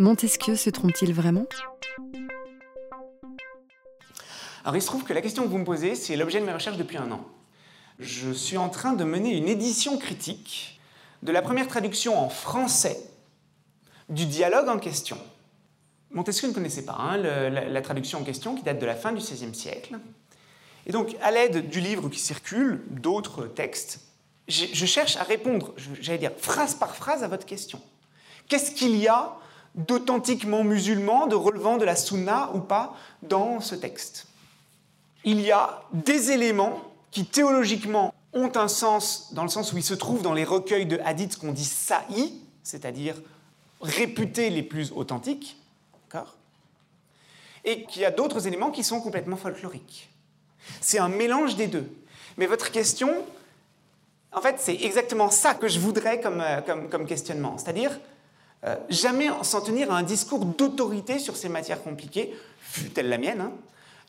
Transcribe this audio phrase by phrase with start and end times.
[0.00, 1.44] Montesquieu se trompe-t-il vraiment?
[4.64, 6.54] Alors il se trouve que la question que vous me posez, c'est l'objet de mes
[6.54, 7.22] recherches depuis un an.
[7.98, 10.80] Je suis en train de mener une édition critique
[11.22, 12.98] de la première traduction en français
[14.08, 15.18] du dialogue en question.
[16.12, 19.20] Montesquieu ne connaissait pas hein, la, traduction en question qui date de la fin du
[19.20, 19.98] XVIe siècle.
[20.86, 24.00] Et donc, à l'aide du livre qui circule, d'autres textes,
[24.48, 27.82] je cherche à répondre, j'allais dire, phrase par phrase à votre question.
[28.48, 29.36] Qu'est-ce qu'il y a
[29.74, 34.26] d'authentiquement musulman, de relevant de la sunna ou pas, dans ce texte
[35.24, 39.84] Il y a des éléments qui théologiquement ont un sens, dans le sens où ils
[39.84, 43.16] se trouvent dans les recueils de hadiths qu'on dit sa'i, c'est-à-dire
[43.80, 45.56] réputés les plus authentiques,
[47.64, 50.08] et qu'il y a d'autres éléments qui sont complètement folkloriques.
[50.80, 51.90] C'est un mélange des deux.
[52.36, 53.24] Mais votre question,
[54.32, 57.58] en fait, c'est exactement ça que je voudrais comme, euh, comme, questionnement.
[57.58, 57.98] C'est-à-dire,
[58.66, 63.40] euh, jamais s'en tenir à un discours d'autorité sur ces matières compliquées, fut-elle la mienne,
[63.40, 63.52] hein,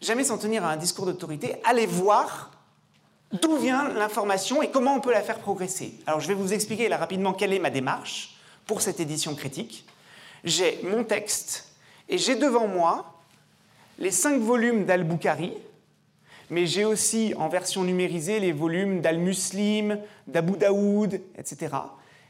[0.01, 2.51] jamais s'en tenir à un discours d'autorité, aller voir
[3.31, 5.93] d'où vient l'information et comment on peut la faire progresser.
[6.05, 8.35] Alors, je vais vous expliquer là rapidement quelle est ma démarche
[8.65, 9.85] pour cette édition critique.
[10.43, 11.69] J'ai mon texte
[12.09, 13.21] et j'ai devant moi
[13.99, 15.53] les cinq volumes d'Al-Bukhari,
[16.49, 21.69] mais j'ai aussi en version numérisée les volumes d'Al-Muslim, d'Abu Daoud, etc.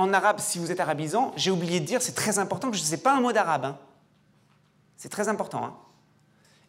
[0.00, 2.82] en arabe, si vous êtes arabisant, j'ai oublié de dire, c'est très important que je
[2.82, 3.66] ne sais pas un mot d'arabe.
[3.66, 3.78] Hein.
[4.96, 5.62] C'est très important.
[5.62, 5.74] Hein.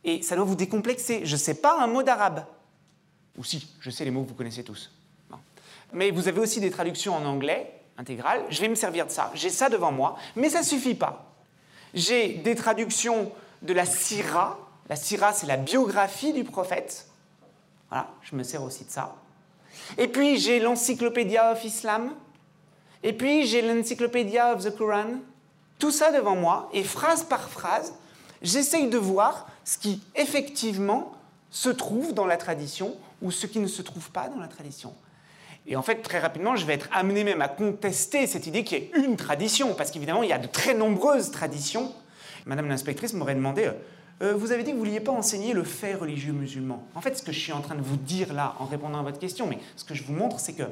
[0.04, 1.26] Et ça doit vous décomplexer.
[1.26, 2.46] Je ne sais pas un mot d'arabe.
[3.38, 4.92] Ou si, je sais les mots que vous connaissez tous.
[5.94, 8.44] Mais vous avez aussi des traductions en anglais intégrales.
[8.50, 9.32] Je vais me servir de ça.
[9.36, 10.17] J'ai ça devant moi.
[10.36, 11.34] Mais ça ne suffit pas.
[11.94, 14.58] J'ai des traductions de la Syrah.
[14.90, 17.08] La Syrah, c'est la biographie du prophète.
[17.90, 19.16] Voilà, je me sers aussi de ça.
[19.98, 22.14] Et puis j'ai l'Encyclopédia of Islam,
[23.04, 25.20] et puis j'ai l'Encyclopédia of the Quran,
[25.80, 27.94] tout ça devant moi, et phrase par phrase,
[28.42, 31.14] j'essaye de voir ce qui effectivement
[31.50, 34.94] se trouve dans la tradition ou ce qui ne se trouve pas dans la tradition.
[35.68, 38.80] Et en fait, très rapidement, je vais être amené même à contester cette idée qu'il
[38.80, 41.94] y ait une tradition, parce qu'évidemment, il y a de très nombreuses traditions.
[42.46, 43.74] Madame l'inspectrice m'aurait demandé, euh,
[44.24, 46.84] euh, vous avez dit que vous ne vouliez pas enseigner le fait religieux musulman.
[46.96, 49.04] En fait, ce que je suis en train de vous dire là, en répondant à
[49.04, 50.64] votre question, mais ce que je vous montre, c'est que,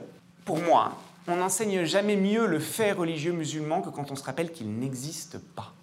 [0.44, 0.98] pour moi,
[1.28, 5.38] on n'enseigne jamais mieux le fait religieux musulman que quand on se rappelle qu'il n'existe
[5.38, 5.74] pas.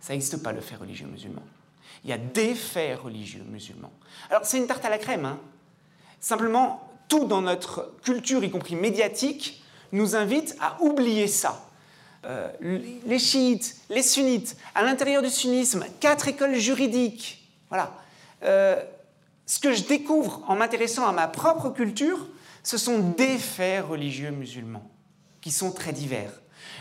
[0.00, 1.42] Ça n'existe pas le fait religieux musulman.
[2.04, 3.92] Il y a des faits religieux musulmans.
[4.30, 5.24] Alors c'est une tarte à la crème.
[5.24, 5.38] Hein.
[6.20, 11.64] Simplement, tout dans notre culture, y compris médiatique, nous invite à oublier ça.
[12.24, 12.50] Euh,
[13.06, 17.48] les chiites, les sunnites, à l'intérieur du sunnisme, quatre écoles juridiques.
[17.68, 17.94] Voilà.
[18.42, 18.82] Euh,
[19.46, 22.26] ce que je découvre en m'intéressant à ma propre culture,
[22.62, 24.90] ce sont des faits religieux musulmans
[25.40, 26.32] qui sont très divers.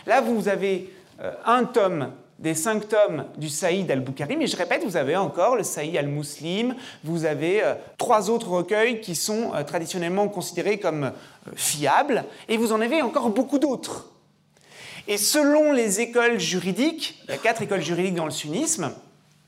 [0.06, 4.84] Là, vous avez euh, un tome des cinq tomes du Saïd al-Bukhari, mais je répète,
[4.84, 9.64] vous avez encore le Saïd al-Muslim, vous avez euh, trois autres recueils qui sont euh,
[9.64, 11.12] traditionnellement considérés comme
[11.56, 14.12] fiables, et vous en avez encore beaucoup d'autres.
[15.08, 18.92] Et selon les écoles juridiques, il y a quatre écoles juridiques dans le sunnisme,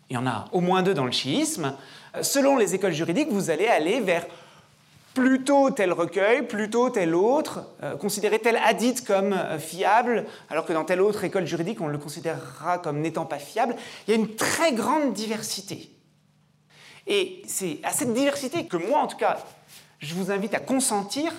[0.09, 1.75] il y en a au moins deux dans le chiisme,
[2.21, 4.25] selon les écoles juridiques, vous allez aller vers
[5.19, 10.73] plutôt tel recueil, plutôt tel autre, euh, considérer tel hadith comme euh, fiable, alors que
[10.73, 13.75] dans telle autre école juridique, on le considérera comme n'étant pas fiable.
[14.07, 15.89] Il y a une très grande diversité.
[17.07, 19.39] Et c'est à cette diversité que moi, en tout cas,
[19.99, 21.33] je vous invite à consentir,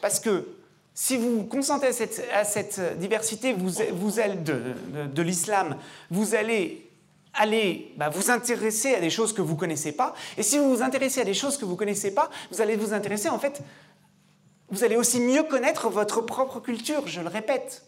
[0.00, 0.46] parce que
[0.94, 1.88] si vous consentez
[2.32, 5.76] à cette, diversité vous, de, de l'islam,
[6.10, 6.88] vous allez
[7.34, 10.14] allez bah, vous intéresser à des choses que vous ne connaissez pas.
[10.36, 12.76] Et si vous vous intéressez à des choses que vous ne connaissez pas, vous allez
[12.76, 13.62] vous intéresser, en fait,
[14.70, 17.84] vous allez aussi mieux connaître votre propre culture, je le répète.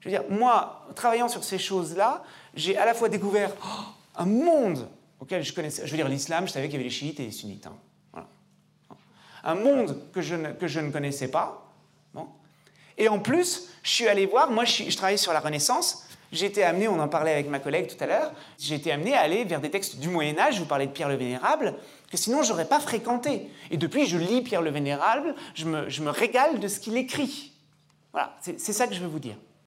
[0.00, 2.24] Je veux dire, moi, travaillant sur ces choses-là,
[2.54, 3.82] j'ai à la fois découvert oh,
[4.16, 4.88] un monde
[5.20, 7.24] auquel je connaissais, je veux dire l'islam, je savais qu'il y avait les chiites et
[7.24, 7.66] les sunnites.
[7.66, 8.24] Hein.
[9.44, 11.66] Un monde que je, ne, que je ne connaissais pas.
[12.98, 16.62] Et en plus, je suis allé voir, moi je, je travaillais sur la Renaissance, été
[16.62, 19.44] amené, on en parlait avec ma collègue tout à l'heure, j'ai été amené à aller
[19.44, 21.74] vers des textes du Moyen Âge, je vous parlais de Pierre le Vénérable,
[22.10, 23.50] que sinon je n'aurais pas fréquenté.
[23.70, 26.96] Et depuis, je lis Pierre le Vénérable, je me, je me régale de ce qu'il
[26.96, 27.52] écrit.
[28.12, 29.36] Voilà, c'est ça que je veux vous dire.